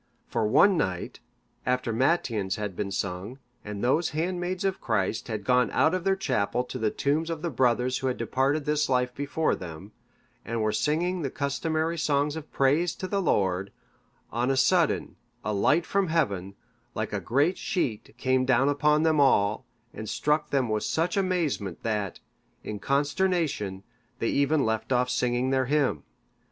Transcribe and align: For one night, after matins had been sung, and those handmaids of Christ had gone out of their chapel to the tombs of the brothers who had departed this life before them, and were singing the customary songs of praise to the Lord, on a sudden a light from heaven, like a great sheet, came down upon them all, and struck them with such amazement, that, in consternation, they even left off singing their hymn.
For 0.27 0.47
one 0.47 0.77
night, 0.77 1.19
after 1.63 1.93
matins 1.93 2.55
had 2.55 2.75
been 2.75 2.89
sung, 2.89 3.37
and 3.63 3.83
those 3.83 4.09
handmaids 4.17 4.65
of 4.65 4.81
Christ 4.81 5.27
had 5.27 5.43
gone 5.43 5.69
out 5.69 5.93
of 5.93 6.03
their 6.05 6.15
chapel 6.15 6.63
to 6.63 6.79
the 6.79 6.89
tombs 6.89 7.29
of 7.29 7.43
the 7.43 7.51
brothers 7.51 7.99
who 7.99 8.07
had 8.07 8.17
departed 8.17 8.65
this 8.65 8.89
life 8.89 9.13
before 9.13 9.53
them, 9.53 9.91
and 10.43 10.59
were 10.63 10.71
singing 10.71 11.21
the 11.21 11.29
customary 11.29 11.99
songs 11.99 12.35
of 12.35 12.51
praise 12.51 12.95
to 12.95 13.07
the 13.07 13.21
Lord, 13.21 13.71
on 14.31 14.49
a 14.49 14.57
sudden 14.57 15.17
a 15.45 15.53
light 15.53 15.85
from 15.85 16.07
heaven, 16.07 16.55
like 16.95 17.13
a 17.13 17.19
great 17.19 17.59
sheet, 17.59 18.15
came 18.17 18.43
down 18.43 18.69
upon 18.69 19.03
them 19.03 19.19
all, 19.19 19.67
and 19.93 20.09
struck 20.09 20.49
them 20.49 20.67
with 20.67 20.81
such 20.83 21.15
amazement, 21.15 21.83
that, 21.83 22.19
in 22.63 22.79
consternation, 22.79 23.83
they 24.17 24.29
even 24.29 24.65
left 24.65 24.91
off 24.91 25.11
singing 25.11 25.51
their 25.51 25.65
hymn. 25.65 26.01